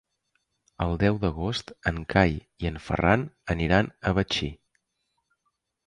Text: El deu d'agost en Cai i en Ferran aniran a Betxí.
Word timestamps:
El 0.85 0.95
deu 1.03 1.19
d'agost 1.25 1.69
en 1.93 2.01
Cai 2.15 2.35
i 2.65 2.73
en 2.73 2.81
Ferran 2.87 3.29
aniran 3.57 3.95
a 4.13 4.19
Betxí. 4.23 4.55